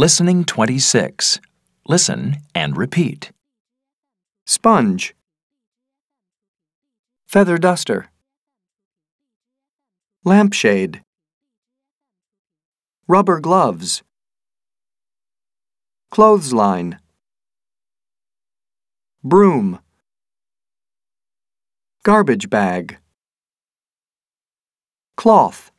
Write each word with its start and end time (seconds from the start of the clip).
Listening 0.00 0.46
26. 0.46 1.40
Listen 1.86 2.38
and 2.54 2.74
repeat. 2.74 3.32
Sponge. 4.46 5.14
Feather 7.26 7.58
duster. 7.58 8.06
Lampshade. 10.24 11.02
Rubber 13.08 13.40
gloves. 13.40 14.02
Clothesline. 16.10 16.98
Broom. 19.22 19.80
Garbage 22.04 22.48
bag. 22.48 22.96
Cloth. 25.18 25.69